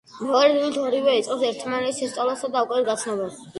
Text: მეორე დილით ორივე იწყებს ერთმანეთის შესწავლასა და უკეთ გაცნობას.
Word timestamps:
მეორე 0.27 0.47
დილით 0.55 0.79
ორივე 0.83 1.13
იწყებს 1.19 1.45
ერთმანეთის 1.51 2.01
შესწავლასა 2.03 2.53
და 2.59 2.67
უკეთ 2.69 2.91
გაცნობას. 2.91 3.41